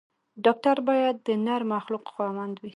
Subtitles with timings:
[0.45, 2.69] ډاکټر باید د نرمو اخلاقو خاوند وي.